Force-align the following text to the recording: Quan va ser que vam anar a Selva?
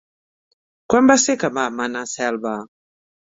Quan 0.93 1.09
va 1.11 1.17
ser 1.25 1.35
que 1.43 1.51
vam 1.57 1.83
anar 1.85 2.03
a 2.09 2.13
Selva? 2.15 2.55